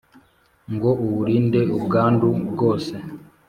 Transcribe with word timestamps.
ngo 0.73 0.89
uwurinde 1.03 1.61
ubwandu 1.77 2.27
bwose 2.51 2.93